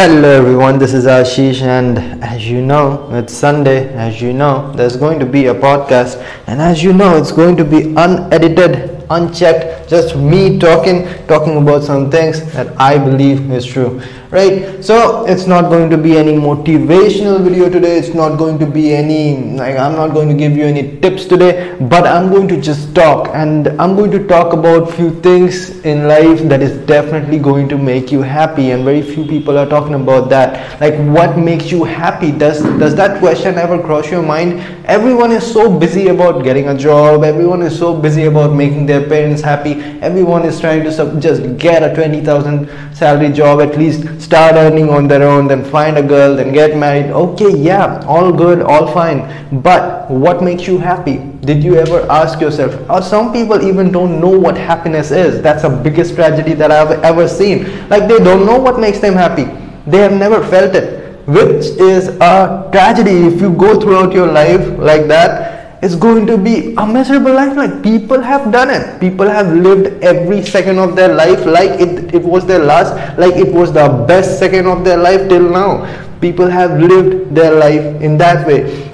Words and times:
Hello 0.00 0.30
everyone, 0.30 0.78
this 0.78 0.94
is 0.94 1.06
Ashish, 1.06 1.60
and 1.60 1.98
as 2.22 2.48
you 2.48 2.62
know, 2.62 3.08
it's 3.16 3.34
Sunday. 3.34 3.92
As 3.94 4.22
you 4.22 4.32
know, 4.32 4.70
there's 4.76 4.96
going 4.96 5.18
to 5.18 5.26
be 5.26 5.46
a 5.46 5.54
podcast, 5.56 6.24
and 6.46 6.62
as 6.62 6.84
you 6.84 6.92
know, 6.92 7.16
it's 7.16 7.32
going 7.32 7.56
to 7.56 7.64
be 7.64 7.96
unedited 7.96 8.98
unchecked 9.10 9.88
just 9.88 10.14
me 10.16 10.56
talking 10.58 11.08
talking 11.26 11.56
about 11.56 11.82
some 11.82 12.10
things 12.10 12.40
that 12.52 12.78
i 12.78 12.98
believe 12.98 13.50
is 13.50 13.64
true 13.64 14.00
right? 14.30 14.84
So 14.84 15.24
it's 15.26 15.46
not 15.46 15.70
going 15.70 15.90
to 15.90 15.96
be 15.96 16.16
any 16.16 16.32
motivational 16.32 17.42
video 17.42 17.68
today. 17.70 17.98
It's 17.98 18.14
not 18.14 18.36
going 18.36 18.58
to 18.58 18.66
be 18.66 18.94
any 18.94 19.54
like 19.56 19.76
i'm 19.76 19.92
not 19.92 20.12
going 20.12 20.28
to 20.28 20.34
give 20.34 20.56
you 20.56 20.64
any 20.64 20.98
tips 21.00 21.24
today 21.24 21.76
but 21.80 22.06
i'm 22.06 22.30
going 22.30 22.48
to 22.48 22.60
just 22.60 22.94
talk. 22.94 23.28
And 23.34 23.68
i'm 23.80 23.96
going 23.96 24.10
to 24.10 24.26
talk 24.26 24.52
about 24.52 24.90
few 24.92 25.10
things 25.20 25.80
in 25.84 26.06
life 26.08 26.40
that 26.48 26.62
is 26.62 26.76
definitely 26.86 27.38
going 27.38 27.68
to 27.70 27.78
make 27.78 28.12
you 28.12 28.22
happy. 28.22 28.70
And 28.70 28.84
very 28.84 29.02
few 29.02 29.24
people 29.26 29.58
are 29.58 29.66
talking 29.66 29.94
about 29.94 30.28
that. 30.30 30.80
Like 30.80 30.94
what 31.16 31.38
makes 31.38 31.70
you 31.70 31.84
happy? 31.84 32.32
Does 32.32 32.62
does 32.78 32.94
that 32.96 33.18
question 33.20 33.56
ever 33.56 33.80
cross 33.80 34.10
your 34.10 34.22
mind? 34.22 34.60
Everyone 34.84 35.32
is 35.32 35.50
so 35.50 35.78
busy 35.78 36.08
about 36.08 36.44
getting 36.44 36.68
a 36.68 36.76
job. 36.76 37.24
Everyone 37.24 37.62
is 37.62 37.78
so 37.78 37.94
busy 37.94 38.24
about 38.24 38.54
making 38.54 38.86
their 38.86 39.06
parents 39.06 39.42
happy. 39.42 39.72
Everyone 40.00 40.44
is 40.44 40.60
trying 40.60 40.84
to 40.84 41.20
just 41.20 41.58
get 41.58 41.82
a 41.82 41.94
20000 41.94 42.68
salary 42.94 43.30
job 43.30 43.60
at 43.60 43.76
least 43.76 44.17
start 44.20 44.54
earning 44.54 44.90
on 44.90 45.08
their 45.08 45.22
own 45.22 45.46
then 45.46 45.64
find 45.64 45.96
a 45.98 46.02
girl 46.02 46.36
then 46.36 46.52
get 46.52 46.76
married. 46.76 47.06
Okay 47.06 47.56
yeah 47.56 48.00
all 48.06 48.32
good 48.32 48.62
all 48.62 48.92
fine. 48.92 49.20
But 49.62 50.10
what 50.10 50.42
makes 50.42 50.66
you 50.66 50.78
happy? 50.78 51.18
Did 51.40 51.62
you 51.64 51.76
ever 51.76 52.06
ask 52.10 52.40
yourself? 52.40 52.74
Or 52.90 53.02
some 53.02 53.32
people 53.32 53.62
even 53.62 53.90
don't 53.90 54.20
know 54.20 54.30
what 54.30 54.56
happiness 54.56 55.10
is. 55.10 55.42
That's 55.42 55.62
the 55.62 55.70
biggest 55.70 56.14
tragedy 56.14 56.54
that 56.54 56.70
i've 56.70 57.02
ever 57.02 57.28
seen. 57.28 57.88
Like 57.88 58.08
they 58.08 58.18
don't 58.18 58.46
know 58.46 58.58
what 58.58 58.78
makes 58.78 59.00
them 59.00 59.14
happy. 59.14 59.44
They 59.86 59.98
have 59.98 60.12
never 60.12 60.44
felt 60.44 60.74
it. 60.74 61.26
Which 61.26 61.66
is 61.92 62.08
a 62.08 62.68
tragedy 62.72 63.26
if 63.26 63.40
you 63.40 63.52
go 63.52 63.80
throughout 63.80 64.12
your 64.12 64.26
life 64.32 64.78
like 64.78 65.06
that 65.08 65.57
it's 65.80 65.94
going 65.94 66.26
to 66.26 66.36
be 66.36 66.74
a 66.74 66.86
miserable 66.86 67.32
life. 67.32 67.56
Like 67.56 67.82
people 67.82 68.20
have 68.20 68.50
done 68.50 68.70
it. 68.70 69.00
People 69.00 69.28
have 69.28 69.52
lived 69.52 70.02
every 70.02 70.42
second 70.42 70.78
of 70.78 70.96
their 70.96 71.14
life 71.14 71.44
like 71.46 71.80
it, 71.80 72.14
it 72.14 72.22
was 72.22 72.46
their 72.46 72.58
last 72.58 73.18
like 73.18 73.36
it 73.36 73.52
was 73.52 73.72
the 73.72 73.88
best 74.08 74.38
second 74.38 74.66
of 74.66 74.84
their 74.84 74.96
life 74.98 75.28
till 75.28 75.48
now. 75.48 75.86
People 76.20 76.48
have 76.48 76.80
lived 76.80 77.34
their 77.34 77.54
life 77.54 78.02
in 78.02 78.18
that 78.18 78.46
way. 78.46 78.84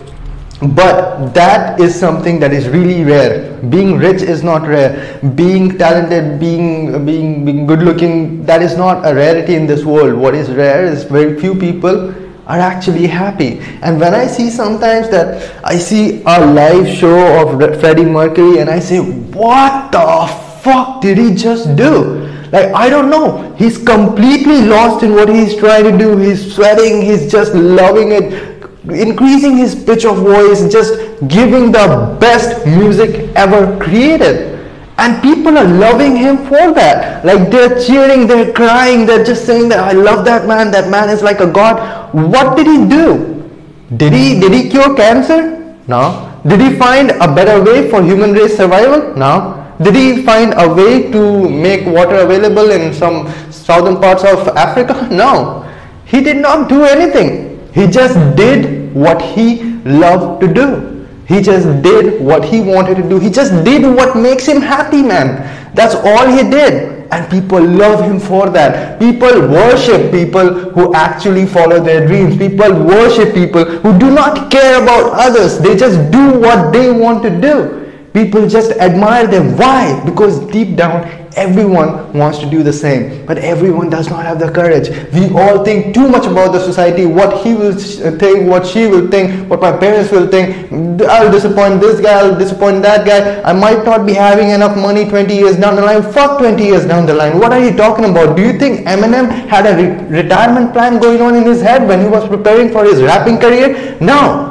But 0.62 1.34
that 1.34 1.80
is 1.80 1.98
something 1.98 2.38
that 2.40 2.52
is 2.52 2.68
really 2.68 3.02
rare. 3.04 3.60
Being 3.64 3.98
rich 3.98 4.22
is 4.22 4.42
not 4.42 4.62
rare. 4.66 5.18
Being 5.34 5.76
talented 5.78 6.38
being 6.38 7.04
being 7.04 7.44
being 7.44 7.66
good 7.66 7.82
looking 7.82 8.44
that 8.44 8.62
is 8.62 8.76
not 8.76 9.06
a 9.06 9.14
rarity 9.14 9.54
in 9.54 9.66
this 9.66 9.84
world. 9.84 10.14
What 10.14 10.34
is 10.34 10.50
rare 10.50 10.84
is 10.84 11.04
very 11.04 11.40
few 11.40 11.54
people 11.54 12.14
are 12.46 12.58
actually 12.58 13.06
happy. 13.06 13.58
And 13.82 14.00
when 14.00 14.14
I 14.14 14.26
see 14.26 14.50
sometimes 14.50 15.08
that 15.10 15.64
I 15.64 15.78
see 15.78 16.22
a 16.26 16.46
live 16.46 16.88
show 16.88 17.48
of 17.48 17.80
Freddie 17.80 18.04
Mercury 18.04 18.58
and 18.58 18.68
I 18.68 18.78
say, 18.80 18.98
what 19.00 19.92
the 19.92 20.60
fuck 20.62 21.00
did 21.00 21.18
he 21.18 21.34
just 21.34 21.74
do? 21.76 22.30
Like, 22.52 22.72
I 22.74 22.88
don't 22.88 23.10
know. 23.10 23.54
He's 23.56 23.78
completely 23.78 24.62
lost 24.62 25.02
in 25.02 25.12
what 25.12 25.28
he's 25.28 25.56
trying 25.56 25.84
to 25.84 25.98
do. 25.98 26.18
He's 26.18 26.54
sweating, 26.54 27.02
he's 27.02 27.30
just 27.30 27.54
loving 27.54 28.12
it, 28.12 28.70
increasing 28.88 29.56
his 29.56 29.74
pitch 29.74 30.04
of 30.04 30.18
voice, 30.18 30.70
just 30.70 30.94
giving 31.26 31.72
the 31.72 32.16
best 32.20 32.66
music 32.66 33.30
ever 33.34 33.76
created 33.78 34.54
and 34.96 35.20
people 35.22 35.58
are 35.58 35.64
loving 35.64 36.14
him 36.16 36.36
for 36.46 36.72
that 36.72 37.24
like 37.24 37.50
they're 37.50 37.80
cheering 37.84 38.28
they're 38.28 38.52
crying 38.52 39.04
they're 39.06 39.24
just 39.24 39.44
saying 39.44 39.68
that 39.68 39.80
i 39.80 39.92
love 39.92 40.24
that 40.24 40.46
man 40.46 40.70
that 40.70 40.88
man 40.88 41.08
is 41.10 41.20
like 41.22 41.40
a 41.40 41.46
god 41.46 41.76
what 42.14 42.56
did 42.56 42.66
he 42.66 42.86
do? 42.88 43.50
Did 43.96 44.12
he 44.12 44.40
did 44.40 44.52
he 44.52 44.68
cure 44.70 44.94
cancer? 44.94 45.40
No. 45.88 46.30
Did 46.46 46.60
he 46.60 46.76
find 46.76 47.10
a 47.10 47.28
better 47.34 47.62
way 47.62 47.90
for 47.90 48.02
human 48.02 48.32
race 48.32 48.56
survival? 48.56 49.14
No. 49.16 49.60
Did 49.82 49.96
he 49.96 50.22
find 50.22 50.54
a 50.56 50.72
way 50.72 51.10
to 51.10 51.48
make 51.50 51.84
water 51.86 52.16
available 52.16 52.70
in 52.70 52.94
some 52.94 53.28
southern 53.50 54.00
parts 54.00 54.24
of 54.24 54.48
africa? 54.56 55.08
No. 55.10 55.68
He 56.06 56.20
did 56.20 56.36
not 56.36 56.68
do 56.68 56.84
anything. 56.84 57.60
He 57.74 57.86
just 57.86 58.14
did 58.36 58.94
what 58.94 59.20
he 59.20 59.62
loved 59.84 60.40
to 60.42 60.54
do 60.54 60.93
he 61.26 61.40
just 61.40 61.66
did 61.82 62.20
what 62.20 62.44
he 62.44 62.60
wanted 62.60 62.96
to 62.96 63.08
do. 63.08 63.18
He 63.18 63.30
just 63.30 63.52
did 63.64 63.82
what 63.82 64.16
makes 64.16 64.46
him 64.46 64.60
happy, 64.60 65.02
man. 65.02 65.74
That's 65.74 65.94
all 65.94 66.26
he 66.26 66.48
did. 66.48 67.08
And 67.10 67.30
people 67.30 67.62
love 67.62 68.04
him 68.04 68.18
for 68.20 68.50
that. 68.50 68.98
People 68.98 69.48
worship 69.48 70.10
people 70.10 70.48
who 70.70 70.94
actually 70.94 71.46
follow 71.46 71.82
their 71.82 72.06
dreams. 72.06 72.36
People 72.36 72.72
worship 72.84 73.34
people 73.34 73.64
who 73.64 73.98
do 73.98 74.10
not 74.10 74.50
care 74.50 74.82
about 74.82 75.12
others. 75.14 75.58
They 75.58 75.76
just 75.76 76.10
do 76.10 76.38
what 76.38 76.72
they 76.72 76.90
want 76.90 77.22
to 77.22 77.30
do. 77.30 77.80
People 78.12 78.48
just 78.48 78.72
admire 78.72 79.26
them. 79.26 79.56
Why? 79.56 80.00
Because 80.04 80.38
deep 80.50 80.76
down, 80.76 81.23
everyone 81.36 82.12
wants 82.12 82.38
to 82.38 82.46
do 82.48 82.62
the 82.62 82.72
same, 82.72 83.24
but 83.26 83.38
everyone 83.38 83.90
does 83.90 84.08
not 84.08 84.24
have 84.24 84.38
the 84.38 84.50
courage. 84.50 84.88
We 85.12 85.30
all 85.38 85.64
think 85.64 85.94
too 85.94 86.08
much 86.08 86.26
about 86.26 86.52
the 86.52 86.60
society, 86.60 87.06
what 87.06 87.44
he 87.44 87.54
will 87.54 87.72
uh, 87.72 88.16
think, 88.18 88.48
what 88.48 88.66
she 88.66 88.86
will 88.86 89.08
think, 89.08 89.48
what 89.50 89.60
my 89.60 89.76
parents 89.76 90.10
will 90.10 90.28
think. 90.28 90.72
I'll 91.02 91.30
disappoint 91.30 91.80
this 91.80 92.00
guy, 92.00 92.18
I'll 92.18 92.38
disappoint 92.38 92.82
that 92.82 93.06
guy. 93.06 93.42
I 93.42 93.52
might 93.52 93.84
not 93.84 94.06
be 94.06 94.14
having 94.14 94.50
enough 94.50 94.76
money 94.76 95.08
20 95.08 95.34
years 95.34 95.56
down 95.56 95.76
the 95.76 95.82
line. 95.82 96.02
Fuck 96.12 96.38
20 96.38 96.62
years 96.62 96.86
down 96.86 97.06
the 97.06 97.14
line. 97.14 97.38
What 97.38 97.52
are 97.52 97.60
you 97.60 97.76
talking 97.76 98.04
about? 98.04 98.36
Do 98.36 98.42
you 98.42 98.58
think 98.58 98.86
Eminem 98.86 99.30
had 99.48 99.66
a 99.66 99.76
re- 99.76 100.22
retirement 100.22 100.72
plan 100.72 101.00
going 101.00 101.20
on 101.20 101.34
in 101.34 101.44
his 101.44 101.60
head 101.60 101.86
when 101.88 102.00
he 102.00 102.08
was 102.08 102.26
preparing 102.28 102.70
for 102.70 102.84
his 102.84 103.02
rapping 103.02 103.38
career? 103.38 103.96
No. 104.00 104.50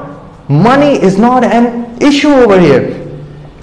Money 0.49 1.01
is 1.01 1.17
not 1.17 1.43
an 1.43 2.01
issue 2.01 2.29
over 2.29 2.59
here 2.59 3.02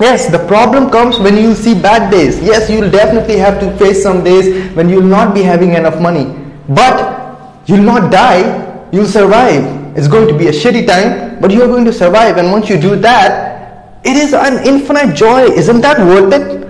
Yes, 0.00 0.30
the 0.30 0.38
problem 0.46 0.88
comes 0.90 1.18
when 1.18 1.36
you 1.36 1.54
see 1.54 1.74
bad 1.74 2.10
days. 2.10 2.40
Yes, 2.40 2.70
you'll 2.70 2.90
definitely 2.90 3.36
have 3.36 3.60
to 3.60 3.76
face 3.76 4.02
some 4.02 4.24
days 4.24 4.74
when 4.74 4.88
you'll 4.88 5.02
not 5.02 5.34
be 5.34 5.42
having 5.42 5.74
enough 5.74 6.00
money. 6.00 6.24
But 6.70 7.60
you'll 7.66 7.82
not 7.82 8.10
die, 8.10 8.88
you'll 8.92 9.04
survive. 9.04 9.62
It's 9.98 10.08
going 10.08 10.26
to 10.28 10.38
be 10.38 10.46
a 10.48 10.52
shitty 10.52 10.86
time, 10.86 11.38
but 11.38 11.50
you're 11.50 11.66
going 11.66 11.84
to 11.84 11.92
survive. 11.92 12.38
And 12.38 12.50
once 12.50 12.70
you 12.70 12.80
do 12.80 12.96
that, 12.96 14.00
it 14.02 14.16
is 14.16 14.32
an 14.32 14.66
infinite 14.66 15.14
joy. 15.14 15.42
Isn't 15.42 15.82
that 15.82 15.98
worth 15.98 16.32
it? 16.32 16.66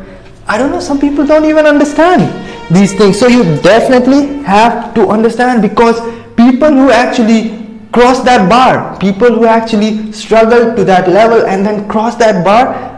I 0.48 0.58
don't 0.58 0.72
know, 0.72 0.80
some 0.80 0.98
people 0.98 1.24
don't 1.24 1.44
even 1.44 1.66
understand 1.66 2.26
these 2.74 2.94
things. 2.94 3.20
So 3.20 3.28
you 3.28 3.44
definitely 3.62 4.42
have 4.42 4.92
to 4.94 5.06
understand 5.08 5.62
because 5.62 6.00
people 6.34 6.70
who 6.70 6.90
actually 6.90 7.60
cross 7.92 8.24
that 8.24 8.48
bar, 8.48 8.98
people 8.98 9.28
who 9.28 9.44
actually 9.44 10.10
struggle 10.12 10.74
to 10.74 10.84
that 10.84 11.08
level 11.08 11.46
and 11.46 11.64
then 11.64 11.88
cross 11.88 12.16
that 12.16 12.44
bar, 12.44 12.89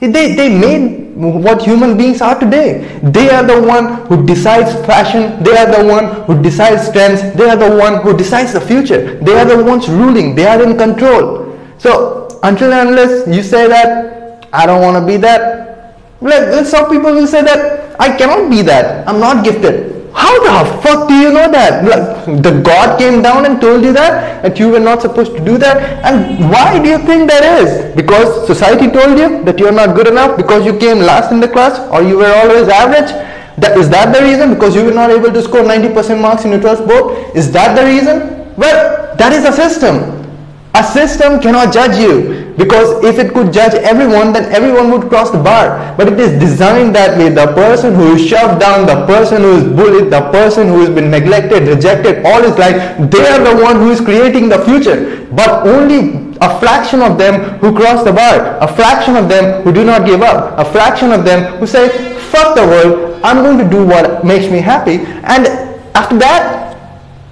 they, 0.00 0.34
they 0.34 0.48
made 0.48 1.16
what 1.16 1.62
human 1.62 1.96
beings 1.96 2.20
are 2.20 2.38
today. 2.38 3.00
They 3.02 3.30
are 3.30 3.42
the 3.42 3.62
one 3.62 4.06
who 4.06 4.26
decides 4.26 4.70
fashion. 4.86 5.42
They 5.42 5.56
are 5.56 5.70
the 5.72 5.88
one 5.88 6.24
who 6.24 6.42
decides 6.42 6.90
trends. 6.92 7.22
They 7.34 7.48
are 7.48 7.56
the 7.56 7.74
one 7.76 8.02
who 8.02 8.16
decides 8.16 8.52
the 8.52 8.60
future. 8.60 9.18
They 9.20 9.32
are 9.38 9.46
the 9.46 9.64
ones 9.64 9.88
ruling. 9.88 10.34
They 10.34 10.46
are 10.46 10.62
in 10.62 10.76
control. 10.76 11.58
So 11.78 12.38
until 12.42 12.72
unless 12.72 13.26
you 13.26 13.42
say 13.42 13.66
that 13.68 14.46
I 14.52 14.66
don't 14.66 14.82
want 14.82 15.02
to 15.02 15.06
be 15.06 15.16
that, 15.18 15.98
like 16.20 16.66
some 16.66 16.90
people 16.90 17.12
will 17.12 17.26
say 17.26 17.42
that 17.42 17.98
I 17.98 18.14
cannot 18.16 18.50
be 18.50 18.62
that. 18.62 19.08
I'm 19.08 19.18
not 19.18 19.44
gifted. 19.44 19.95
How 20.16 20.32
the 20.42 20.80
fuck 20.80 21.08
do 21.08 21.14
you 21.14 21.30
know 21.30 21.50
that? 21.52 21.84
Like, 21.84 22.42
the 22.42 22.62
God 22.62 22.98
came 22.98 23.20
down 23.20 23.44
and 23.44 23.60
told 23.60 23.84
you 23.84 23.92
that? 23.92 24.42
That 24.42 24.58
you 24.58 24.70
were 24.70 24.80
not 24.80 25.02
supposed 25.02 25.36
to 25.36 25.44
do 25.44 25.58
that? 25.58 25.76
And 26.06 26.50
why 26.50 26.82
do 26.82 26.88
you 26.88 26.98
think 26.98 27.28
that 27.28 27.44
is? 27.60 27.94
Because 27.94 28.46
society 28.46 28.88
told 28.90 29.18
you 29.18 29.44
that 29.44 29.58
you're 29.58 29.72
not 29.72 29.94
good 29.94 30.08
enough? 30.08 30.38
Because 30.38 30.64
you 30.64 30.78
came 30.78 31.00
last 31.00 31.32
in 31.32 31.40
the 31.40 31.48
class? 31.48 31.78
Or 31.92 32.02
you 32.02 32.16
were 32.16 32.32
always 32.32 32.66
average? 32.66 33.12
That, 33.58 33.76
is 33.76 33.90
that 33.90 34.16
the 34.16 34.22
reason? 34.24 34.54
Because 34.54 34.74
you 34.74 34.86
were 34.86 34.94
not 34.94 35.10
able 35.10 35.30
to 35.30 35.42
score 35.42 35.60
90% 35.60 36.20
marks 36.20 36.46
in 36.46 36.50
your 36.52 36.60
12th 36.60 36.88
board? 36.88 37.36
Is 37.36 37.52
that 37.52 37.76
the 37.76 37.84
reason? 37.84 38.54
Well, 38.56 39.14
that 39.16 39.34
is 39.34 39.44
a 39.44 39.52
system. 39.52 40.16
A 40.74 40.82
system 40.82 41.40
cannot 41.42 41.74
judge 41.74 41.98
you. 41.98 42.45
Because 42.56 43.04
if 43.04 43.18
it 43.18 43.34
could 43.34 43.52
judge 43.52 43.74
everyone, 43.74 44.32
then 44.32 44.50
everyone 44.50 44.90
would 44.90 45.08
cross 45.10 45.30
the 45.30 45.38
bar. 45.38 45.94
But 45.96 46.08
it 46.08 46.18
is 46.18 46.40
designed 46.40 46.94
that 46.94 47.18
way. 47.18 47.28
The 47.28 47.52
person 47.52 47.94
who 47.94 48.14
is 48.14 48.26
shoved 48.26 48.60
down, 48.60 48.86
the 48.86 49.04
person 49.06 49.42
who 49.42 49.56
is 49.56 49.64
bullied, 49.64 50.10
the 50.10 50.30
person 50.32 50.68
who 50.68 50.80
has 50.80 50.88
been 50.88 51.10
neglected, 51.10 51.68
rejected 51.68 52.24
all 52.24 52.42
his 52.42 52.56
life, 52.56 52.96
they 53.10 53.26
are 53.28 53.44
the 53.44 53.62
one 53.62 53.76
who 53.76 53.90
is 53.90 54.00
creating 54.00 54.48
the 54.48 54.64
future. 54.64 55.26
But 55.32 55.66
only 55.66 56.32
a 56.40 56.58
fraction 56.58 57.02
of 57.02 57.18
them 57.18 57.58
who 57.58 57.76
cross 57.76 58.04
the 58.04 58.12
bar, 58.12 58.56
a 58.60 58.74
fraction 58.74 59.16
of 59.16 59.28
them 59.28 59.62
who 59.62 59.72
do 59.72 59.84
not 59.84 60.06
give 60.06 60.22
up, 60.22 60.58
a 60.58 60.64
fraction 60.72 61.12
of 61.12 61.24
them 61.24 61.58
who 61.58 61.66
say, 61.66 61.88
fuck 62.30 62.54
the 62.56 62.62
world, 62.62 63.20
I'm 63.22 63.42
going 63.42 63.58
to 63.58 63.68
do 63.68 63.84
what 63.84 64.24
makes 64.24 64.50
me 64.50 64.60
happy. 64.60 65.00
And 65.24 65.46
after 65.94 66.16
that, 66.18 66.72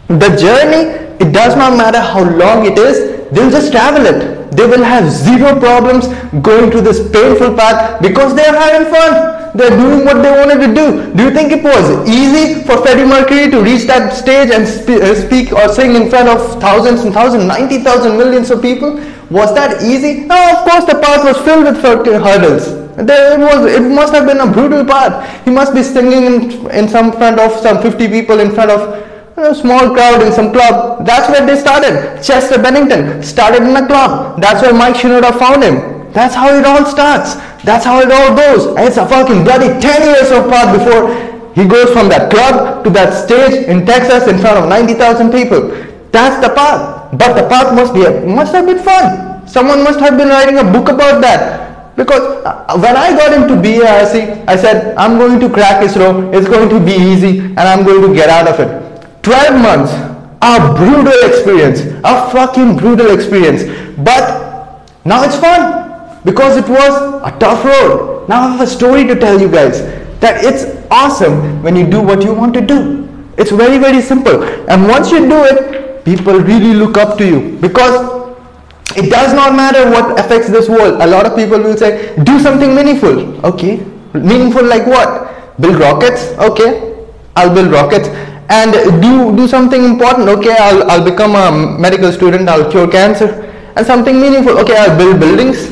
the 0.09 0.37
journey, 0.37 1.01
it 1.25 1.33
does 1.33 1.57
not 1.57 1.79
matter 1.79 2.01
how 2.01 2.25
long 2.25 2.67
it 2.67 2.79
is, 2.79 3.31
they'll 3.31 3.51
just 3.51 3.73
travel 3.73 4.05
it 4.05 4.34
they 4.57 4.67
will 4.67 4.85
have 4.85 5.11
zero 5.11 5.59
problems 5.59 6.07
going 6.43 6.71
through 6.71 6.83
this 6.83 7.01
painful 7.11 7.55
path 7.55 8.01
because 8.03 8.35
they 8.35 8.45
are 8.45 8.57
having 8.57 8.93
fun 8.93 9.45
they're 9.55 9.71
doing 9.79 10.05
what 10.05 10.21
they 10.21 10.33
wanted 10.33 10.67
to 10.67 10.75
do. 10.75 11.15
Do 11.15 11.23
you 11.23 11.31
think 11.31 11.53
it 11.53 11.63
was 11.63 12.09
easy 12.09 12.65
for 12.65 12.79
Freddie 12.79 13.05
Mercury 13.05 13.51
to 13.53 13.63
reach 13.63 13.87
that 13.87 14.13
stage 14.13 14.51
and 14.51 14.65
uh, 14.67 15.15
speak 15.15 15.53
or 15.53 15.69
sing 15.73 15.95
in 15.95 16.11
front 16.11 16.29
of 16.29 16.61
thousands 16.61 17.03
and 17.03 17.15
thousands, 17.15 17.45
90,000 17.45 18.19
millions 18.19 18.51
of 18.51 18.61
people? 18.61 19.01
Was 19.31 19.55
that 19.55 19.81
easy? 19.83 20.27
No, 20.27 20.35
of 20.59 20.69
course 20.69 20.87
the 20.87 20.99
path 20.99 21.23
was 21.23 21.39
filled 21.45 21.67
with 21.67 21.81
hurdles. 21.81 22.83
There 22.97 23.35
it 23.35 23.41
was. 23.41 23.73
It 23.73 23.81
must 23.83 24.13
have 24.13 24.27
been 24.27 24.41
a 24.41 24.51
brutal 24.51 24.85
path. 24.85 25.45
He 25.45 25.51
must 25.53 25.73
be 25.73 25.85
singing 25.85 26.25
in, 26.25 26.71
in 26.73 26.89
some 26.89 27.13
front 27.13 27.39
of 27.39 27.53
some 27.61 27.81
50 27.81 28.09
people 28.09 28.41
in 28.41 28.53
front 28.53 28.71
of 28.73 28.99
a 29.37 29.55
small 29.55 29.93
crowd 29.93 30.23
in 30.23 30.33
some 30.33 30.53
club. 30.53 31.05
That's 31.05 31.29
where 31.29 31.45
they 31.45 31.57
started. 31.59 32.23
Chester 32.23 32.61
Bennington 32.61 33.23
started 33.23 33.63
in 33.63 33.75
a 33.77 33.87
club. 33.87 34.41
That's 34.41 34.63
where 34.63 34.73
Mike 34.73 34.95
Shinoda 34.95 35.37
found 35.39 35.63
him. 35.63 36.13
That's 36.13 36.35
how 36.35 36.55
it 36.55 36.65
all 36.65 36.85
starts. 36.87 37.35
That's 37.65 37.85
how 37.85 37.99
it 38.01 38.11
all 38.13 38.37
goes. 38.37 38.67
And 38.77 38.87
it's 38.87 38.97
a 38.97 39.07
fucking 39.07 39.43
bloody 39.43 39.69
10 39.81 40.03
years 40.07 40.31
of 40.31 40.49
path 40.49 40.79
before 40.79 41.11
he 41.55 41.67
goes 41.67 41.91
from 41.91 42.09
that 42.11 42.31
club 42.31 42.85
to 42.85 42.91
that 42.91 43.11
stage 43.13 43.67
in 43.67 43.85
Texas 43.85 44.29
in 44.29 44.39
front 44.39 44.59
of 44.59 44.69
90,000 44.69 45.33
people. 45.33 45.71
That's 46.13 46.47
the 46.47 46.55
path. 46.55 47.19
But 47.19 47.35
the 47.35 47.49
path 47.49 47.75
must 47.75 47.95
be 47.95 48.07
must 48.27 48.53
have 48.55 48.67
been 48.67 48.79
fun. 48.79 49.47
Someone 49.49 49.83
must 49.83 49.99
have 49.99 50.17
been 50.17 50.29
writing 50.29 50.59
a 50.59 50.65
book 50.65 50.89
about 50.89 51.21
that. 51.23 51.97
Because 51.97 52.45
uh, 52.45 52.77
when 52.79 52.97
I 52.97 53.11
got 53.17 53.33
into 53.33 53.55
BAIC, 53.55 54.49
I 54.49 54.57
said, 54.57 54.97
I'm 54.97 55.17
going 55.17 55.39
to 55.39 55.49
crack 55.49 55.83
ISRO, 55.85 56.35
it's 56.35 56.49
going 56.49 56.69
to 56.69 56.81
be 56.81 56.93
easy, 56.93 57.39
and 57.39 57.61
I'm 57.61 57.85
going 57.85 58.03
to 58.03 58.13
get 58.13 58.29
out 58.29 58.49
of 58.49 58.59
it. 58.59 58.94
12 59.25 59.61
months, 59.61 59.93
a 60.43 60.75
brutal 60.77 61.19
experience, 61.29 61.81
a 62.05 62.31
fucking 62.31 62.77
brutal 62.77 63.11
experience. 63.11 63.65
But 63.99 64.91
now 65.05 65.25
it's 65.25 65.37
fun 65.37 66.21
because 66.25 66.57
it 66.57 66.69
was 66.69 67.23
a 67.25 67.37
tough 67.39 67.65
road. 67.65 68.29
Now 68.29 68.43
I 68.43 68.51
have 68.53 68.61
a 68.61 68.67
story 68.67 69.07
to 69.07 69.19
tell 69.19 69.41
you 69.41 69.51
guys 69.51 69.81
that 70.21 70.45
it's 70.45 70.65
awesome 70.91 71.63
when 71.63 71.77
you 71.77 71.89
do 71.89 72.01
what 72.03 72.23
you 72.23 72.35
want 72.35 72.55
to 72.55 72.61
do. 72.61 73.09
It's 73.37 73.51
very, 73.51 73.79
very 73.79 74.01
simple. 74.01 74.43
And 74.69 74.87
once 74.87 75.11
you 75.11 75.29
do 75.29 75.45
it, 75.45 76.05
people 76.05 76.35
really 76.39 76.75
look 76.75 76.97
up 76.99 77.19
to 77.19 77.27
you 77.27 77.59
because 77.59 78.23
it 78.97 79.11
does 79.11 79.33
not 79.35 79.57
matter 79.57 79.91
what 79.91 80.19
affects 80.21 80.49
this 80.49 80.69
world. 80.69 81.01
A 81.01 81.07
lot 81.07 81.27
of 81.27 81.35
people 81.35 81.59
will 81.59 81.77
say, 81.77 82.15
do 82.23 82.39
something 82.39 82.75
meaningful. 82.75 83.45
Okay. 83.45 83.85
Meaningful 84.13 84.65
like 84.65 84.87
what? 84.87 85.61
Build 85.61 85.81
rockets? 85.81 86.27
Okay. 86.39 86.95
I'll 87.37 87.53
build 87.53 87.73
rockets 87.73 88.09
and 88.49 88.73
do 89.01 89.35
do 89.37 89.49
something 89.49 89.85
important. 89.85 90.29
Okay 90.29 90.55
I'll, 90.59 90.91
I'll 90.91 91.05
become 91.05 91.35
a 91.35 91.79
medical 91.79 92.13
student. 92.13 92.49
I'll 92.49 92.71
cure 92.71 92.89
cancer. 92.91 93.51
And 93.77 93.87
something 93.87 94.21
meaningful. 94.21 94.59
Okay 94.59 94.77
I'll 94.77 94.97
build 94.97 95.21
buildings. 95.21 95.71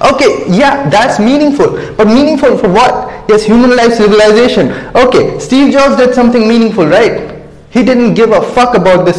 Okay 0.00 0.44
yeah 0.48 0.88
that's 0.88 1.18
meaningful. 1.18 1.70
But 1.96 2.06
meaningful 2.06 2.58
for 2.58 2.68
what? 2.68 3.28
Yes 3.28 3.44
human 3.44 3.76
life 3.76 3.94
civilization. 3.94 4.70
Okay 4.96 5.38
Steve 5.38 5.72
Jobs 5.72 5.96
did 5.96 6.14
something 6.14 6.48
meaningful 6.48 6.86
right? 6.86 7.42
He 7.70 7.82
didn't 7.84 8.14
give 8.14 8.30
a 8.30 8.40
fuck 8.40 8.76
about 8.76 9.04
this 9.04 9.18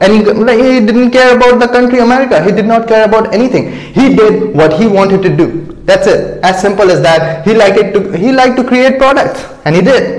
any 0.00 0.18
he 0.18 0.80
didn't 0.84 1.10
care 1.12 1.36
about 1.36 1.60
the 1.60 1.68
country 1.68 2.00
America. 2.00 2.42
He 2.42 2.50
did 2.50 2.66
not 2.66 2.88
care 2.88 3.04
about 3.04 3.32
anything. 3.32 3.70
He 3.92 4.14
did 4.14 4.54
what 4.54 4.72
he 4.72 4.86
wanted 4.86 5.22
to 5.22 5.36
do. 5.36 5.76
That's 5.84 6.06
it. 6.06 6.42
As 6.42 6.60
simple 6.60 6.90
as 6.90 7.00
that. 7.02 7.46
He 7.46 7.54
liked 7.54 7.78
it 7.78 7.92
to 7.92 8.16
he 8.16 8.32
liked 8.32 8.56
to 8.56 8.64
create 8.64 8.98
products. 8.98 9.44
And 9.64 9.76
he 9.76 9.82
did 9.82 10.17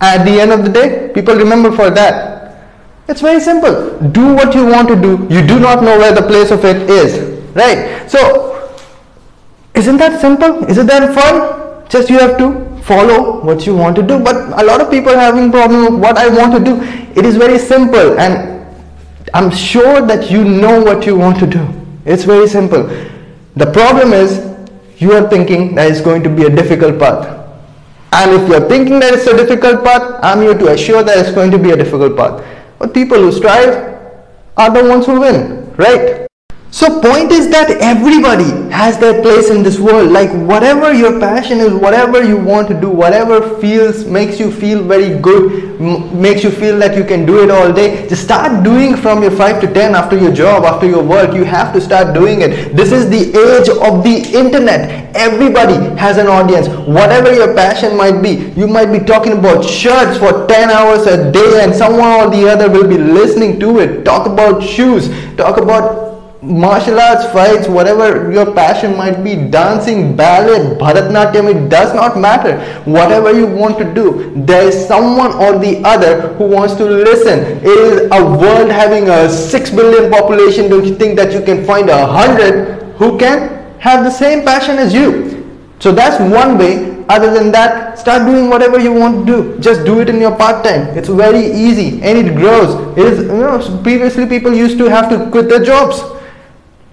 at 0.00 0.24
the 0.24 0.40
end 0.40 0.52
of 0.52 0.64
the 0.64 0.70
day, 0.70 1.10
people 1.14 1.34
remember 1.34 1.70
for 1.72 1.90
that. 1.90 2.36
It's 3.08 3.20
very 3.20 3.40
simple. 3.40 3.98
Do 4.10 4.34
what 4.34 4.54
you 4.54 4.66
want 4.66 4.88
to 4.88 4.96
do. 4.96 5.26
You 5.30 5.46
do 5.46 5.60
not 5.60 5.82
know 5.82 5.96
where 5.98 6.12
the 6.14 6.22
place 6.22 6.50
of 6.50 6.64
it 6.64 6.90
is. 6.90 7.36
Right? 7.54 8.08
So, 8.10 8.78
isn't 9.74 9.96
that 9.98 10.20
simple? 10.20 10.64
Isn't 10.64 10.86
that 10.86 11.14
fun? 11.14 11.88
Just 11.88 12.10
you 12.10 12.18
have 12.18 12.36
to 12.38 12.66
follow 12.82 13.42
what 13.44 13.66
you 13.66 13.76
want 13.76 13.96
to 13.96 14.02
do. 14.02 14.18
But 14.18 14.36
a 14.60 14.64
lot 14.64 14.80
of 14.80 14.90
people 14.90 15.12
are 15.12 15.18
having 15.20 15.50
problem 15.50 15.92
with 15.94 16.02
what 16.02 16.18
I 16.18 16.28
want 16.28 16.52
to 16.54 16.60
do. 16.60 16.82
It 17.18 17.24
is 17.24 17.36
very 17.36 17.58
simple 17.58 18.18
and 18.18 18.66
I'm 19.34 19.50
sure 19.50 20.04
that 20.06 20.30
you 20.30 20.44
know 20.44 20.82
what 20.82 21.06
you 21.06 21.16
want 21.16 21.38
to 21.40 21.46
do. 21.46 21.66
It's 22.04 22.24
very 22.24 22.48
simple. 22.48 22.84
The 23.56 23.70
problem 23.72 24.12
is 24.12 24.44
you 24.98 25.12
are 25.12 25.28
thinking 25.28 25.74
that 25.74 25.90
it's 25.90 26.00
going 26.00 26.22
to 26.22 26.28
be 26.30 26.44
a 26.44 26.50
difficult 26.50 26.98
path. 26.98 27.45
And 28.16 28.32
if 28.32 28.48
you're 28.48 28.66
thinking 28.66 28.98
that 29.00 29.12
it's 29.12 29.26
a 29.26 29.36
difficult 29.36 29.84
path, 29.84 30.20
I'm 30.22 30.40
here 30.40 30.56
to 30.56 30.72
assure 30.72 31.02
that 31.02 31.18
it's 31.18 31.32
going 31.32 31.50
to 31.50 31.58
be 31.58 31.72
a 31.72 31.76
difficult 31.76 32.16
path. 32.16 32.42
But 32.78 32.94
people 32.94 33.18
who 33.18 33.30
strive 33.30 33.74
are 34.56 34.70
the 34.70 34.88
ones 34.88 35.04
who 35.04 35.20
win, 35.20 35.74
right? 35.76 36.25
So 36.76 37.00
point 37.00 37.32
is 37.32 37.48
that 37.52 37.70
everybody 37.80 38.50
has 38.70 38.98
their 38.98 39.22
place 39.22 39.48
in 39.48 39.62
this 39.62 39.78
world. 39.78 40.12
Like 40.12 40.30
whatever 40.46 40.92
your 40.92 41.18
passion 41.18 41.56
is, 41.56 41.72
whatever 41.72 42.22
you 42.22 42.36
want 42.36 42.68
to 42.68 42.78
do, 42.78 42.90
whatever 42.90 43.58
feels 43.60 44.04
makes 44.04 44.38
you 44.38 44.50
feel 44.50 44.84
very 44.84 45.18
good, 45.18 45.80
m- 45.80 46.20
makes 46.20 46.44
you 46.44 46.50
feel 46.50 46.78
that 46.80 46.94
you 46.94 47.02
can 47.02 47.24
do 47.24 47.42
it 47.42 47.50
all 47.50 47.72
day. 47.72 48.06
Just 48.10 48.24
start 48.24 48.62
doing 48.62 48.94
from 48.94 49.22
your 49.22 49.30
5 49.30 49.62
to 49.62 49.72
10 49.72 49.94
after 49.94 50.18
your 50.18 50.30
job, 50.30 50.66
after 50.66 50.86
your 50.86 51.02
work. 51.02 51.34
You 51.34 51.44
have 51.44 51.72
to 51.72 51.80
start 51.80 52.12
doing 52.12 52.42
it. 52.42 52.76
This 52.76 52.92
is 52.92 53.08
the 53.08 53.22
age 53.24 53.70
of 53.70 54.04
the 54.04 54.38
internet. 54.38 55.16
Everybody 55.16 55.76
has 55.98 56.18
an 56.18 56.26
audience. 56.26 56.68
Whatever 56.68 57.32
your 57.34 57.54
passion 57.54 57.96
might 57.96 58.20
be, 58.20 58.52
you 58.54 58.66
might 58.66 58.92
be 58.92 58.98
talking 58.98 59.32
about 59.32 59.64
shirts 59.64 60.18
for 60.18 60.46
10 60.46 60.68
hours 60.68 61.06
a 61.06 61.32
day 61.32 61.64
and 61.64 61.74
someone 61.74 62.20
or 62.20 62.28
the 62.28 62.46
other 62.46 62.68
will 62.68 62.86
be 62.86 62.98
listening 62.98 63.58
to 63.60 63.78
it. 63.78 64.04
Talk 64.04 64.26
about 64.26 64.62
shoes, 64.62 65.08
talk 65.38 65.56
about 65.56 66.05
martial 66.46 66.98
arts, 67.00 67.26
fights, 67.32 67.68
whatever 67.68 68.32
your 68.32 68.54
passion 68.54 68.96
might 68.96 69.22
be, 69.22 69.34
dancing, 69.34 70.16
ballet, 70.16 70.76
Bharatnatyam, 70.76 71.50
it 71.54 71.68
does 71.68 71.92
not 71.94 72.18
matter. 72.18 72.58
Whatever 72.84 73.32
you 73.32 73.46
want 73.46 73.78
to 73.78 73.94
do, 73.94 74.32
there 74.36 74.68
is 74.68 74.86
someone 74.86 75.32
or 75.32 75.58
the 75.58 75.82
other 75.84 76.34
who 76.34 76.46
wants 76.46 76.74
to 76.74 76.84
listen. 76.84 77.40
It 77.58 77.66
is 77.66 78.08
a 78.12 78.24
world 78.24 78.70
having 78.70 79.08
a 79.08 79.28
6 79.28 79.70
billion 79.70 80.10
population. 80.10 80.70
Don't 80.70 80.84
you 80.84 80.94
think 80.94 81.16
that 81.16 81.32
you 81.32 81.42
can 81.42 81.64
find 81.64 81.90
a 81.90 82.06
hundred 82.06 82.82
who 82.96 83.18
can 83.18 83.78
have 83.78 84.04
the 84.04 84.10
same 84.10 84.44
passion 84.44 84.76
as 84.76 84.94
you? 84.94 85.32
So 85.80 85.92
that's 85.92 86.20
one 86.32 86.58
way. 86.58 86.94
Other 87.08 87.32
than 87.32 87.52
that, 87.52 87.98
start 88.00 88.26
doing 88.26 88.48
whatever 88.48 88.80
you 88.80 88.92
want 88.92 89.26
to 89.26 89.32
do. 89.32 89.58
Just 89.60 89.84
do 89.84 90.00
it 90.00 90.08
in 90.08 90.20
your 90.20 90.34
part 90.34 90.64
time. 90.64 90.96
It's 90.98 91.08
very 91.08 91.46
easy 91.52 92.02
and 92.02 92.18
it 92.18 92.34
grows. 92.34 92.74
It 92.98 93.06
is, 93.06 93.18
you 93.20 93.28
know, 93.28 93.80
previously 93.84 94.26
people 94.26 94.52
used 94.52 94.76
to 94.78 94.86
have 94.86 95.08
to 95.10 95.30
quit 95.30 95.48
their 95.48 95.62
jobs 95.62 96.02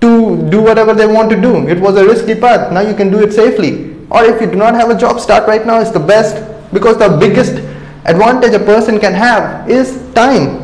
to 0.03 0.49
do 0.49 0.61
whatever 0.61 0.93
they 0.93 1.07
want 1.07 1.29
to 1.29 1.39
do. 1.39 1.67
It 1.67 1.79
was 1.79 1.95
a 1.95 2.05
risky 2.05 2.35
path. 2.35 2.71
Now 2.73 2.81
you 2.81 2.93
can 2.93 3.09
do 3.09 3.21
it 3.23 3.31
safely. 3.31 3.95
Or 4.11 4.23
if 4.23 4.41
you 4.41 4.47
do 4.47 4.55
not 4.55 4.75
have 4.75 4.89
a 4.89 4.97
job, 4.97 5.19
start 5.19 5.47
right 5.47 5.65
now. 5.65 5.79
It's 5.79 5.91
the 5.91 5.99
best 5.99 6.43
because 6.73 6.97
the 6.97 7.09
biggest 7.17 7.53
advantage 8.05 8.53
a 8.53 8.59
person 8.59 8.99
can 8.99 9.13
have 9.13 9.69
is 9.69 9.95
time. 10.13 10.62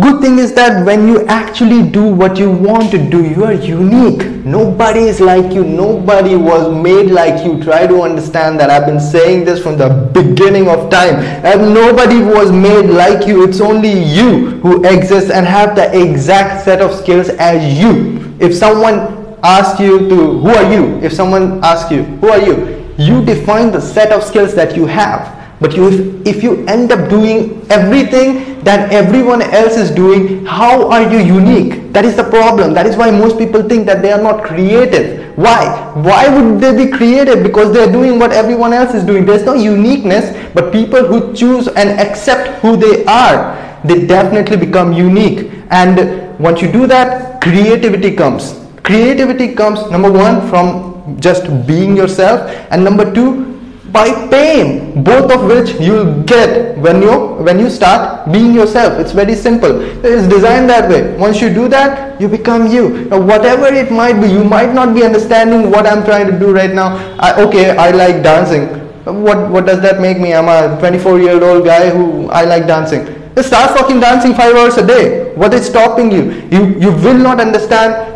Good 0.00 0.20
thing 0.20 0.40
is 0.40 0.52
that 0.54 0.84
when 0.84 1.06
you 1.06 1.24
actually 1.26 1.88
do 1.88 2.02
what 2.02 2.36
you 2.36 2.50
want 2.50 2.90
to 2.90 2.98
do, 2.98 3.24
you 3.24 3.44
are 3.44 3.52
unique. 3.52 4.26
Nobody 4.44 5.02
is 5.02 5.20
like 5.20 5.52
you. 5.52 5.62
Nobody 5.62 6.34
was 6.34 6.74
made 6.82 7.12
like 7.12 7.44
you. 7.44 7.62
Try 7.62 7.86
to 7.86 8.02
understand 8.02 8.58
that. 8.58 8.70
I've 8.70 8.86
been 8.86 8.98
saying 8.98 9.44
this 9.44 9.62
from 9.62 9.78
the 9.78 10.10
beginning 10.12 10.66
of 10.66 10.90
time. 10.90 11.14
And 11.46 11.72
nobody 11.72 12.18
was 12.18 12.50
made 12.50 12.90
like 12.90 13.28
you. 13.28 13.44
It's 13.44 13.60
only 13.60 13.92
you 13.92 14.58
who 14.62 14.84
exists 14.84 15.30
and 15.30 15.46
have 15.46 15.76
the 15.76 15.86
exact 15.96 16.64
set 16.64 16.80
of 16.80 16.92
skills 16.92 17.28
as 17.28 17.78
you. 17.78 18.34
If 18.40 18.52
someone 18.52 19.36
asks 19.44 19.78
you 19.78 20.08
to, 20.08 20.40
who 20.40 20.48
are 20.48 20.72
you? 20.72 20.98
If 21.04 21.12
someone 21.12 21.62
asks 21.62 21.92
you, 21.92 22.02
who 22.02 22.30
are 22.30 22.40
you? 22.40 22.84
You 22.98 23.24
define 23.24 23.70
the 23.70 23.80
set 23.80 24.10
of 24.10 24.24
skills 24.24 24.56
that 24.56 24.74
you 24.74 24.86
have. 24.86 25.33
But 25.60 25.76
you, 25.76 25.88
if, 25.88 26.36
if 26.36 26.42
you 26.42 26.66
end 26.66 26.90
up 26.90 27.08
doing 27.08 27.64
everything 27.70 28.60
that 28.64 28.92
everyone 28.92 29.40
else 29.40 29.76
is 29.76 29.90
doing, 29.90 30.44
how 30.44 30.90
are 30.90 31.02
you 31.02 31.18
unique? 31.18 31.92
That 31.92 32.04
is 32.04 32.16
the 32.16 32.24
problem. 32.24 32.74
That 32.74 32.86
is 32.86 32.96
why 32.96 33.10
most 33.10 33.38
people 33.38 33.62
think 33.62 33.86
that 33.86 34.02
they 34.02 34.10
are 34.12 34.20
not 34.20 34.44
creative. 34.44 35.36
Why? 35.36 35.92
Why 35.94 36.28
would 36.28 36.60
they 36.60 36.84
be 36.84 36.90
creative? 36.90 37.42
Because 37.42 37.72
they 37.72 37.82
are 37.84 37.90
doing 37.90 38.18
what 38.18 38.32
everyone 38.32 38.72
else 38.72 38.94
is 38.94 39.04
doing. 39.04 39.24
There's 39.24 39.44
no 39.44 39.54
uniqueness, 39.54 40.36
but 40.54 40.72
people 40.72 41.04
who 41.04 41.34
choose 41.34 41.68
and 41.68 42.00
accept 42.00 42.60
who 42.60 42.76
they 42.76 43.04
are, 43.04 43.54
they 43.84 44.06
definitely 44.06 44.56
become 44.56 44.92
unique. 44.92 45.50
And 45.70 46.38
once 46.38 46.62
you 46.62 46.70
do 46.70 46.86
that, 46.88 47.40
creativity 47.40 48.14
comes. 48.16 48.60
Creativity 48.82 49.54
comes, 49.54 49.88
number 49.90 50.10
one, 50.10 50.48
from 50.48 51.20
just 51.20 51.44
being 51.66 51.96
yourself, 51.96 52.50
and 52.70 52.82
number 52.82 53.12
two, 53.14 53.53
by 53.94 54.10
pain 54.28 55.02
both 55.06 55.30
of 55.30 55.46
which 55.46 55.70
you'll 55.78 56.10
get 56.24 56.76
when 56.84 57.00
you 57.00 57.14
when 57.46 57.60
you 57.62 57.70
start 57.70 58.30
being 58.32 58.52
yourself. 58.52 58.98
It's 58.98 59.12
very 59.12 59.34
simple. 59.36 59.80
It's 60.04 60.26
designed 60.28 60.68
that 60.68 60.90
way. 60.90 61.16
Once 61.16 61.40
you 61.40 61.48
do 61.54 61.68
that 61.68 62.20
you 62.20 62.28
become 62.28 62.66
you. 62.66 63.06
Now 63.10 63.20
whatever 63.20 63.66
it 63.82 63.92
might 63.92 64.20
be 64.20 64.28
you 64.28 64.42
might 64.42 64.74
not 64.74 64.94
be 64.94 65.04
understanding 65.04 65.70
what 65.70 65.86
i'm 65.86 66.04
trying 66.04 66.26
to 66.30 66.38
do 66.38 66.52
right 66.52 66.74
now. 66.74 66.88
I, 67.18 67.40
okay 67.46 67.76
i 67.76 67.90
like 67.90 68.22
dancing. 68.22 68.66
What 69.04 69.50
what 69.50 69.66
does 69.66 69.80
that 69.82 70.00
make 70.00 70.18
me? 70.18 70.34
I'm 70.34 70.48
a 70.48 70.76
24 70.80 71.20
year 71.20 71.42
old 71.42 71.64
guy 71.64 71.90
who 71.90 72.28
i 72.30 72.44
like 72.44 72.66
dancing. 72.66 73.06
Just 73.36 73.48
start 73.48 73.78
fucking 73.78 74.00
dancing 74.00 74.34
five 74.34 74.54
hours 74.56 74.76
a 74.76 74.86
day. 74.86 75.34
What 75.34 75.54
is 75.54 75.66
stopping 75.66 76.10
you? 76.10 76.24
You 76.50 76.64
you 76.86 76.90
will 77.06 77.18
not 77.28 77.40
understand 77.40 78.10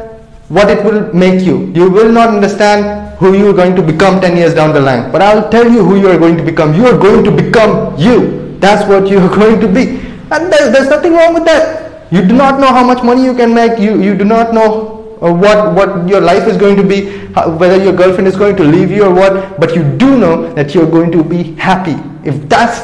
what 0.48 0.70
it 0.70 0.82
will 0.84 1.12
make 1.14 1.44
you. 1.44 1.70
You 1.74 1.90
will 1.90 2.10
not 2.10 2.30
understand 2.30 3.07
who 3.18 3.36
you 3.36 3.50
are 3.50 3.52
going 3.52 3.74
to 3.74 3.82
become 3.82 4.20
10 4.20 4.36
years 4.36 4.54
down 4.54 4.72
the 4.72 4.80
line. 4.80 5.10
But 5.10 5.22
I'll 5.22 5.48
tell 5.50 5.70
you 5.70 5.84
who 5.84 5.96
you 5.96 6.08
are 6.08 6.18
going 6.18 6.36
to 6.36 6.44
become. 6.44 6.74
You 6.74 6.86
are 6.86 6.96
going 6.96 7.24
to 7.24 7.30
become 7.30 7.98
you. 7.98 8.56
That's 8.58 8.88
what 8.88 9.08
you 9.08 9.18
are 9.18 9.34
going 9.42 9.60
to 9.60 9.66
be. 9.68 9.98
And 10.30 10.52
there's, 10.52 10.72
there's 10.72 10.88
nothing 10.88 11.14
wrong 11.14 11.34
with 11.34 11.44
that. 11.46 12.12
You 12.12 12.22
do 12.22 12.34
not 12.34 12.60
know 12.60 12.68
how 12.68 12.84
much 12.86 13.02
money 13.02 13.24
you 13.24 13.34
can 13.34 13.52
make. 13.54 13.78
You, 13.78 14.00
you 14.00 14.16
do 14.16 14.24
not 14.24 14.54
know 14.54 15.18
uh, 15.20 15.32
what, 15.32 15.74
what 15.74 16.08
your 16.08 16.20
life 16.20 16.46
is 16.46 16.56
going 16.56 16.76
to 16.76 16.84
be, 16.84 17.10
whether 17.58 17.82
your 17.82 17.92
girlfriend 17.92 18.28
is 18.28 18.36
going 18.36 18.56
to 18.56 18.64
leave 18.64 18.90
you 18.90 19.04
or 19.04 19.12
what. 19.12 19.58
But 19.60 19.74
you 19.74 19.82
do 19.96 20.16
know 20.16 20.52
that 20.54 20.74
you're 20.74 20.90
going 20.90 21.10
to 21.12 21.24
be 21.24 21.54
happy. 21.54 21.96
If 22.24 22.48
that's 22.48 22.78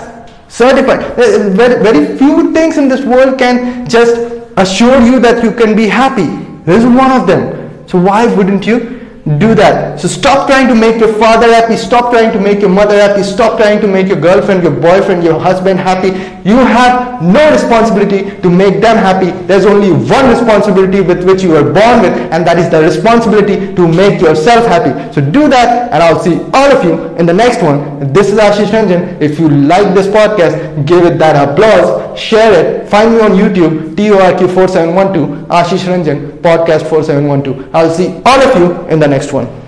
certified, 0.49 1.01
uh, 1.13 1.51
very, 1.51 1.83
very 1.83 2.19
few 2.19 2.53
things 2.53 2.77
in 2.77 2.89
this 2.89 3.05
world 3.05 3.39
can 3.39 3.89
just 3.89 4.17
assure 4.57 5.01
you 5.01 5.21
that 5.21 5.45
you 5.45 5.53
can 5.53 5.77
be 5.77 5.87
happy. 5.87 6.27
This 6.65 6.83
is 6.83 6.87
one 6.87 7.13
of 7.13 7.27
them. 7.27 7.87
So 7.89 8.01
why 8.01 8.27
wouldn't 8.35 8.67
you? 8.67 8.94
Do 9.25 9.55
that. 9.55 9.99
So 9.99 10.07
stop 10.07 10.47
trying 10.47 10.69
to 10.69 10.75
make 10.75 11.01
your 11.01 11.15
father 11.15 11.47
happy, 11.47 11.77
stop 11.77 12.13
trying 12.13 12.31
to 12.33 12.41
make 12.41 12.61
your 12.61 12.69
mother 12.69 12.95
happy, 12.95 13.23
stop 13.23 13.57
trying 13.57 13.81
to 13.81 13.89
make 13.89 14.07
your 14.07 14.21
girlfriend, 14.21 14.63
your 14.63 14.79
boyfriend, 14.79 15.25
your 15.25 15.41
husband 15.41 15.81
happy. 15.81 16.09
You 16.47 16.57
have 16.57 17.23
no 17.23 17.51
responsibility 17.51 18.39
to 18.43 18.51
make 18.51 18.83
them 18.83 18.99
happy. 18.99 19.31
There's 19.47 19.65
only 19.65 19.93
one 19.93 20.29
responsibility 20.29 21.01
with 21.01 21.25
which 21.25 21.43
you 21.43 21.51
were 21.51 21.63
born 21.65 22.03
with 22.03 22.13
and 22.33 22.47
that 22.47 22.59
is 22.59 22.69
the 22.69 22.83
responsibility 22.83 23.75
to 23.75 23.89
make 23.89 24.21
yourself 24.21 24.67
happy. 24.67 24.93
So 25.15 25.23
do 25.23 25.49
that 25.49 25.91
and 25.91 26.03
I'll 26.03 26.21
see 26.21 26.39
all 26.53 26.71
of 26.71 26.85
you 26.85 27.15
in 27.17 27.25
the 27.25 27.33
next 27.33 27.63
one. 27.63 28.13
This 28.13 28.29
is 28.31 28.39
Ashish 28.39 28.67
Ranjan. 28.67 29.23
If 29.23 29.39
you 29.39 29.49
like 29.49 29.95
this 29.95 30.07
podcast, 30.07 30.85
give 30.85 31.07
it 31.07 31.19
that 31.19 31.49
applause, 31.49 32.21
share 32.21 32.53
it, 32.53 32.91
find 32.91 33.15
me 33.15 33.21
on 33.21 33.31
YouTube, 33.33 33.95
TORQ4712, 33.95 35.47
Ashish 35.47 35.85
Ranjan, 35.89 36.34
podcast 36.45 36.89
4712. 36.89 37.75
I'll 37.75 37.91
see 37.91 38.09
all 38.25 38.41
of 38.47 38.57
you 38.61 38.87
in 38.89 39.01
the 39.01 39.09
next 39.09 39.33
one. 39.33 39.64